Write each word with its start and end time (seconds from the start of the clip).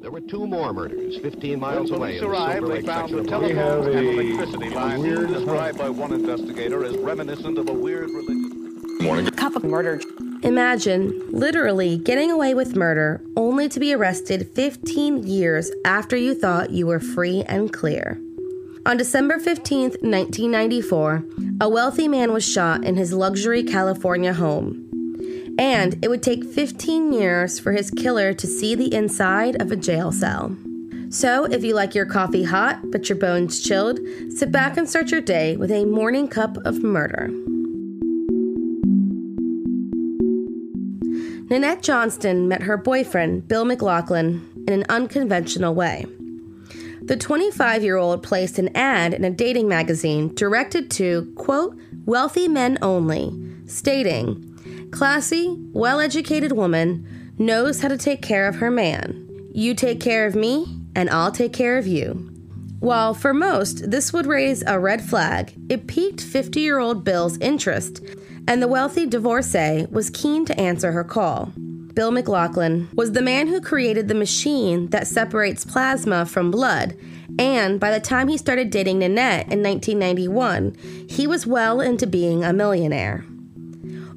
There 0.00 0.10
were 0.10 0.20
two 0.20 0.46
more 0.46 0.72
murders 0.72 1.18
15 1.18 1.58
miles 1.58 1.90
when 1.90 2.00
away 2.00 2.18
police 2.18 2.22
in 2.22 2.30
the 2.30 2.36
arrived, 2.36 2.52
Silver 2.52 2.66
they 2.68 2.74
Lake 2.74 2.86
found 2.86 3.10
section 3.10 3.16
the 3.16 3.22
of 3.22 3.28
telephone 3.28 3.84
Los 3.84 3.94
and 3.94 4.06
electricity 4.06 4.70
lines 4.70 5.32
described 5.32 5.78
by 5.78 5.88
one 5.90 6.12
investigator 6.12 6.84
as 6.84 6.96
reminiscent 6.96 7.58
of 7.58 7.68
a 7.68 7.72
weird 7.72 8.08
religion. 8.10 9.30
Cup 9.32 9.56
of 9.56 9.64
murder. 9.64 10.00
Imagine 10.42 11.20
literally 11.30 11.98
getting 11.98 12.30
away 12.30 12.54
with 12.54 12.76
murder 12.76 13.20
only 13.36 13.68
to 13.68 13.80
be 13.80 13.92
arrested 13.92 14.48
15 14.54 15.26
years 15.26 15.70
after 15.84 16.16
you 16.16 16.34
thought 16.34 16.70
you 16.70 16.86
were 16.86 17.00
free 17.00 17.42
and 17.48 17.72
clear. 17.72 18.20
On 18.86 18.96
December 18.96 19.38
15, 19.38 19.82
1994, 20.00 21.24
a 21.60 21.68
wealthy 21.68 22.08
man 22.08 22.32
was 22.32 22.48
shot 22.48 22.84
in 22.84 22.96
his 22.96 23.12
luxury 23.12 23.62
California 23.62 24.32
home. 24.32 24.87
And 25.58 25.98
it 26.02 26.08
would 26.08 26.22
take 26.22 26.44
15 26.44 27.12
years 27.12 27.58
for 27.58 27.72
his 27.72 27.90
killer 27.90 28.32
to 28.32 28.46
see 28.46 28.76
the 28.76 28.94
inside 28.94 29.60
of 29.60 29.72
a 29.72 29.76
jail 29.76 30.12
cell. 30.12 30.56
So, 31.10 31.46
if 31.46 31.64
you 31.64 31.74
like 31.74 31.94
your 31.94 32.06
coffee 32.06 32.44
hot 32.44 32.90
but 32.90 33.08
your 33.08 33.18
bones 33.18 33.60
chilled, 33.60 33.98
sit 34.30 34.52
back 34.52 34.76
and 34.76 34.88
start 34.88 35.10
your 35.10 35.20
day 35.20 35.56
with 35.56 35.70
a 35.70 35.84
morning 35.84 36.28
cup 36.28 36.58
of 36.58 36.82
murder. 36.82 37.30
Nanette 41.50 41.82
Johnston 41.82 42.46
met 42.46 42.62
her 42.62 42.76
boyfriend, 42.76 43.48
Bill 43.48 43.64
McLaughlin, 43.64 44.46
in 44.68 44.74
an 44.74 44.84
unconventional 44.90 45.74
way. 45.74 46.04
The 47.00 47.16
25 47.16 47.82
year 47.82 47.96
old 47.96 48.22
placed 48.22 48.58
an 48.58 48.68
ad 48.76 49.14
in 49.14 49.24
a 49.24 49.30
dating 49.30 49.66
magazine 49.66 50.34
directed 50.34 50.90
to, 50.92 51.32
quote, 51.36 51.74
wealthy 52.04 52.48
men 52.48 52.76
only, 52.82 53.32
stating, 53.64 54.47
Classy, 54.98 55.54
well 55.72 56.00
educated 56.00 56.50
woman 56.50 57.06
knows 57.38 57.80
how 57.80 57.86
to 57.86 57.96
take 57.96 58.20
care 58.20 58.48
of 58.48 58.56
her 58.56 58.68
man. 58.68 59.28
You 59.54 59.72
take 59.72 60.00
care 60.00 60.26
of 60.26 60.34
me, 60.34 60.66
and 60.96 61.08
I'll 61.08 61.30
take 61.30 61.52
care 61.52 61.78
of 61.78 61.86
you. 61.86 62.14
While 62.80 63.14
for 63.14 63.32
most 63.32 63.92
this 63.92 64.12
would 64.12 64.26
raise 64.26 64.64
a 64.66 64.80
red 64.80 65.00
flag, 65.00 65.52
it 65.68 65.86
piqued 65.86 66.20
50 66.20 66.58
year 66.58 66.80
old 66.80 67.04
Bill's 67.04 67.38
interest, 67.38 68.02
and 68.48 68.60
the 68.60 68.66
wealthy 68.66 69.06
divorcee 69.06 69.86
was 69.88 70.10
keen 70.10 70.44
to 70.46 70.60
answer 70.60 70.90
her 70.90 71.04
call. 71.04 71.52
Bill 71.94 72.10
McLaughlin 72.10 72.88
was 72.92 73.12
the 73.12 73.22
man 73.22 73.46
who 73.46 73.60
created 73.60 74.08
the 74.08 74.16
machine 74.16 74.88
that 74.88 75.06
separates 75.06 75.64
plasma 75.64 76.26
from 76.26 76.50
blood, 76.50 76.96
and 77.38 77.78
by 77.78 77.92
the 77.92 78.00
time 78.00 78.26
he 78.26 78.36
started 78.36 78.70
dating 78.70 78.98
Nanette 78.98 79.52
in 79.52 79.62
1991, 79.62 80.74
he 81.08 81.28
was 81.28 81.46
well 81.46 81.80
into 81.80 82.04
being 82.04 82.42
a 82.42 82.52
millionaire. 82.52 83.24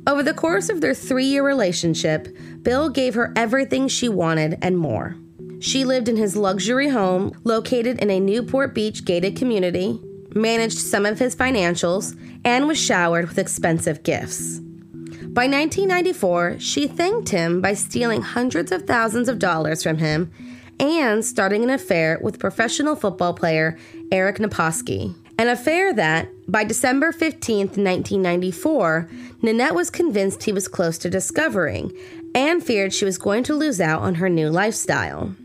Over 0.08 0.24
the 0.24 0.34
course 0.34 0.70
of 0.70 0.82
their 0.82 0.96
three 0.96 1.26
year 1.26 1.46
relationship, 1.46 2.28
Bill 2.64 2.90
gave 2.90 3.14
her 3.14 3.32
everything 3.36 3.88
she 3.88 4.10
wanted 4.10 4.58
and 4.62 4.78
more. 4.78 5.16
She 5.60 5.86
lived 5.86 6.10
in 6.10 6.16
his 6.16 6.36
luxury 6.36 6.90
home 6.90 7.40
located 7.44 8.00
in 8.00 8.10
a 8.10 8.20
Newport 8.20 8.74
Beach 8.74 9.06
gated 9.06 9.36
community, 9.36 10.00
managed 10.34 10.80
some 10.80 11.06
of 11.06 11.20
his 11.20 11.36
financials, 11.36 12.18
and 12.44 12.68
was 12.68 12.80
showered 12.80 13.28
with 13.30 13.38
expensive 13.38 14.02
gifts. 14.02 14.60
By 14.60 15.48
1994, 15.48 16.60
she 16.60 16.88
thanked 16.88 17.30
him 17.30 17.62
by 17.62 17.76
stealing 17.76 18.24
hundreds 18.24 18.72
of 18.72 18.88
thousands 18.88 19.30
of 19.30 19.38
dollars 19.38 19.84
from 19.84 20.00
him 20.00 20.32
and 20.80 21.24
starting 21.24 21.64
an 21.64 21.70
affair 21.70 22.20
with 22.22 22.40
professional 22.40 22.96
football 22.96 23.36
player 23.36 23.78
Eric 24.12 24.40
Naposki. 24.40 25.16
An 25.38 25.48
affair 25.48 25.94
that, 25.94 26.30
by 26.48 26.64
December 26.64 27.12
15, 27.12 27.68
1994, 27.68 29.10
Nanette 29.42 29.76
was 29.76 29.90
convinced 29.90 30.44
he 30.44 30.52
was 30.52 30.68
close 30.68 30.98
to 31.00 31.10
discovering 31.10 31.92
and 32.36 32.64
feared 32.64 32.94
she 32.94 33.06
was 33.06 33.18
going 33.18 33.44
to 33.44 33.56
lose 33.56 33.82
out 33.82 34.02
on 34.02 34.16
her 34.16 34.30
new 34.30 34.50
lifestyle. 34.50 35.36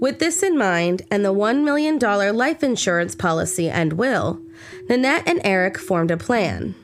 With 0.00 0.18
this 0.18 0.42
in 0.42 0.58
mind 0.58 1.02
and 1.10 1.24
the 1.24 1.32
$1 1.32 1.64
million 1.64 1.98
life 1.98 2.62
insurance 2.62 3.14
policy 3.14 3.70
and 3.70 3.94
will, 3.94 4.40
Nanette 4.88 5.26
and 5.26 5.40
Eric 5.42 5.78
formed 5.78 6.10
a 6.10 6.16
plan. 6.16 6.74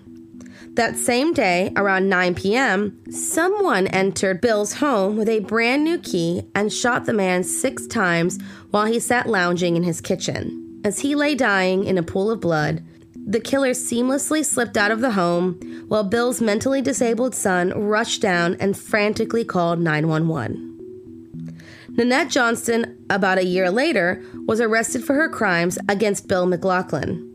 That 0.75 0.97
same 0.97 1.35
day, 1.35 1.71
around 1.77 2.09
9 2.09 2.35
p.m., 2.35 2.99
someone 3.11 3.87
entered 3.89 4.41
Bill's 4.41 4.75
home 4.75 5.19
with 5.19 5.29
a 5.29 5.41
brand 5.41 5.85
new 5.85 5.99
key 5.99 6.45
and 6.55 6.73
shot 6.73 7.05
the 7.05 7.13
man 7.13 7.45
six 7.45 7.87
times 7.87 8.39
while 8.71 8.87
he 8.87 8.99
sat 8.99 9.29
lounging 9.29 9.77
in 9.77 9.83
his 9.83 10.01
kitchen. 10.01 10.62
As 10.85 11.01
he 11.01 11.15
lay 11.15 11.35
dying 11.35 11.85
in 11.85 11.97
a 11.97 12.03
pool 12.03 12.31
of 12.31 12.41
blood, 12.41 12.83
the 13.15 13.39
killer 13.39 13.71
seamlessly 13.71 14.45
slipped 14.45 14.77
out 14.77 14.91
of 14.91 15.01
the 15.01 15.13
home 15.13 15.61
while 15.87 16.03
Bill's 16.03 16.41
mentally 16.41 16.83
disabled 16.83 17.35
son 17.37 17.71
rushed 17.71 18.21
down 18.21 18.57
and 18.59 18.77
frantically 18.77 19.45
called 19.45 19.79
911. 19.79 20.71
Nanette 21.91 22.31
Johnston, 22.31 23.05
about 23.11 23.39
a 23.39 23.45
year 23.45 23.71
later, 23.71 24.25
was 24.47 24.61
arrested 24.61 25.05
for 25.05 25.15
her 25.15 25.29
crimes 25.29 25.79
against 25.89 26.27
Bill 26.27 26.47
McLaughlin. 26.47 27.29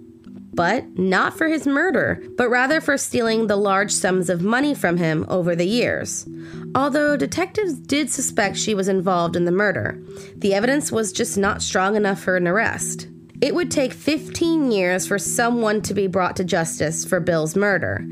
But 0.53 0.97
not 0.97 1.37
for 1.37 1.47
his 1.47 1.67
murder, 1.67 2.21
but 2.35 2.49
rather 2.49 2.81
for 2.81 2.97
stealing 2.97 3.45
the 3.45 3.55
large 3.55 3.91
sums 3.91 4.29
of 4.29 4.41
money 4.41 4.73
from 4.73 4.97
him 4.97 5.25
over 5.29 5.55
the 5.55 5.67
years. 5.67 6.27
Although 6.73 7.15
detectives 7.15 7.75
did 7.75 8.09
suspect 8.09 8.57
she 8.57 8.73
was 8.73 8.87
involved 8.87 9.35
in 9.35 9.45
the 9.45 9.51
murder, 9.51 10.01
the 10.35 10.55
evidence 10.55 10.91
was 10.91 11.13
just 11.13 11.37
not 11.37 11.61
strong 11.61 11.95
enough 11.95 12.19
for 12.19 12.35
an 12.35 12.47
arrest. 12.47 13.07
It 13.39 13.53
would 13.53 13.69
take 13.69 13.93
15 13.93 14.71
years 14.71 15.05
for 15.05 15.19
someone 15.19 15.81
to 15.83 15.93
be 15.93 16.07
brought 16.07 16.35
to 16.37 16.43
justice 16.43 17.05
for 17.05 17.19
Bill's 17.19 17.55
murder. 17.55 18.05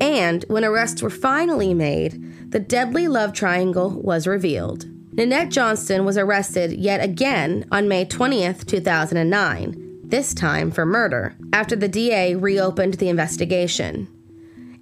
And 0.00 0.44
when 0.48 0.64
arrests 0.64 1.02
were 1.02 1.10
finally 1.10 1.74
made, 1.74 2.52
the 2.52 2.60
deadly 2.60 3.08
love 3.08 3.32
triangle 3.32 3.90
was 3.90 4.26
revealed. 4.26 4.86
Nanette 5.12 5.50
Johnston 5.50 6.04
was 6.04 6.16
arrested 6.16 6.72
yet 6.72 7.02
again 7.02 7.66
on 7.72 7.88
May 7.88 8.04
20th, 8.04 8.66
2009, 8.66 10.00
this 10.04 10.32
time 10.32 10.70
for 10.70 10.86
murder, 10.86 11.34
after 11.52 11.74
the 11.74 11.88
DA 11.88 12.36
reopened 12.36 12.94
the 12.94 13.08
investigation. 13.08 14.06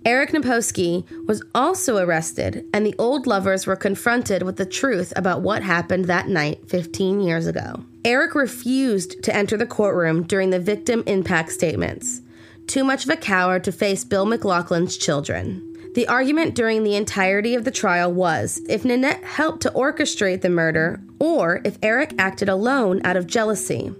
Eric 0.06 0.30
Naposki 0.30 1.04
was 1.26 1.42
also 1.52 1.98
arrested, 1.98 2.64
and 2.72 2.86
the 2.86 2.94
old 2.96 3.26
lovers 3.26 3.66
were 3.66 3.74
confronted 3.74 4.44
with 4.44 4.56
the 4.56 4.64
truth 4.64 5.12
about 5.16 5.42
what 5.42 5.64
happened 5.64 6.04
that 6.04 6.28
night 6.28 6.60
15 6.68 7.20
years 7.20 7.48
ago. 7.48 7.84
Eric 8.04 8.36
refused 8.36 9.20
to 9.24 9.34
enter 9.34 9.56
the 9.56 9.66
courtroom 9.66 10.22
during 10.22 10.50
the 10.50 10.60
victim 10.60 11.02
impact 11.08 11.50
statements, 11.50 12.20
too 12.68 12.84
much 12.84 13.02
of 13.02 13.10
a 13.10 13.16
coward 13.16 13.64
to 13.64 13.72
face 13.72 14.04
Bill 14.04 14.26
McLaughlin's 14.26 14.96
children. 14.96 15.60
The 15.96 16.06
argument 16.06 16.54
during 16.54 16.84
the 16.84 16.94
entirety 16.94 17.56
of 17.56 17.64
the 17.64 17.72
trial 17.72 18.12
was 18.12 18.60
if 18.68 18.84
Nanette 18.84 19.24
helped 19.24 19.62
to 19.62 19.72
orchestrate 19.72 20.40
the 20.40 20.50
murder 20.50 21.00
or 21.18 21.60
if 21.64 21.78
Eric 21.82 22.14
acted 22.16 22.48
alone 22.48 23.00
out 23.04 23.16
of 23.16 23.26
jealousy. 23.26 23.92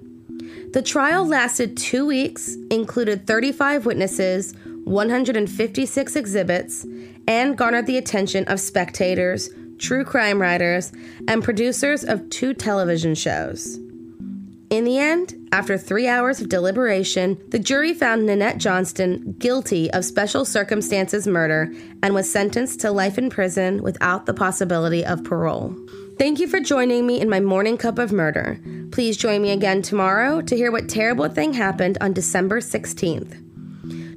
The 0.72 0.82
trial 0.82 1.26
lasted 1.26 1.76
two 1.76 2.06
weeks, 2.06 2.54
included 2.70 3.26
35 3.26 3.86
witnesses, 3.86 4.54
156 4.86 6.14
exhibits, 6.14 6.86
and 7.26 7.58
garnered 7.58 7.86
the 7.86 7.98
attention 7.98 8.44
of 8.44 8.60
spectators, 8.60 9.50
true 9.78 10.04
crime 10.04 10.40
writers, 10.40 10.92
and 11.26 11.42
producers 11.42 12.04
of 12.04 12.30
two 12.30 12.54
television 12.54 13.14
shows. 13.14 13.78
In 14.70 14.84
the 14.84 14.98
end, 14.98 15.34
after 15.50 15.76
three 15.76 16.06
hours 16.06 16.40
of 16.40 16.48
deliberation, 16.48 17.36
the 17.48 17.58
jury 17.58 17.94
found 17.94 18.26
Nanette 18.26 18.58
Johnston 18.58 19.34
guilty 19.38 19.90
of 19.92 20.04
special 20.04 20.44
circumstances 20.44 21.26
murder 21.26 21.72
and 22.02 22.14
was 22.14 22.30
sentenced 22.30 22.80
to 22.80 22.92
life 22.92 23.18
in 23.18 23.28
prison 23.28 23.82
without 23.82 24.26
the 24.26 24.34
possibility 24.34 25.04
of 25.04 25.24
parole. 25.24 25.74
Thank 26.18 26.38
you 26.40 26.46
for 26.46 26.60
joining 26.60 27.06
me 27.06 27.20
in 27.20 27.28
my 27.28 27.40
morning 27.40 27.76
cup 27.76 27.98
of 27.98 28.12
murder. 28.12 28.60
Please 28.92 29.16
join 29.16 29.42
me 29.42 29.50
again 29.50 29.82
tomorrow 29.82 30.40
to 30.42 30.56
hear 30.56 30.70
what 30.70 30.88
terrible 30.88 31.28
thing 31.28 31.52
happened 31.52 31.98
on 32.00 32.12
December 32.12 32.60
16th. 32.60 33.45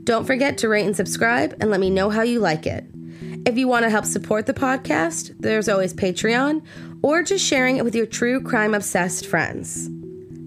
Don't 0.09 0.25
forget 0.25 0.57
to 0.57 0.69
rate 0.69 0.87
and 0.87 0.95
subscribe 0.95 1.55
and 1.59 1.69
let 1.69 1.79
me 1.79 1.91
know 1.91 2.09
how 2.09 2.23
you 2.23 2.39
like 2.39 2.65
it. 2.65 2.83
If 3.45 3.59
you 3.59 3.67
want 3.67 3.83
to 3.83 3.91
help 3.91 4.05
support 4.05 4.47
the 4.47 4.55
podcast, 4.55 5.35
there's 5.37 5.69
always 5.69 5.93
Patreon 5.93 6.65
or 7.03 7.21
just 7.21 7.45
sharing 7.45 7.77
it 7.77 7.83
with 7.83 7.93
your 7.93 8.07
true 8.07 8.41
crime 8.41 8.73
obsessed 8.73 9.27
friends. 9.27 9.85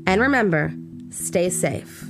And 0.04 0.20
remember, 0.20 0.74
stay 1.10 1.48
safe. 1.48 2.04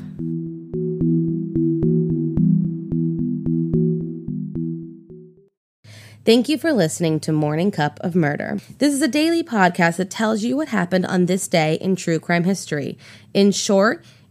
Thank 6.25 6.49
you 6.49 6.56
for 6.56 6.73
listening 6.73 7.21
to 7.21 7.32
Morning 7.32 7.71
Cup 7.71 8.00
of 8.00 8.15
Murder. 8.15 8.61
This 8.79 8.94
is 8.94 9.03
a 9.03 9.09
daily 9.09 9.43
podcast 9.43 9.99
that 9.99 10.09
tells 10.09 10.43
you 10.43 10.56
what 10.56 10.69
happened 10.69 11.05
on 11.05 11.26
this 11.26 11.49
day 11.49 11.75
in 11.75 11.97
true 11.97 12.19
crime 12.19 12.44
history. 12.44 12.97
In 13.35 13.53
short, 13.53 14.03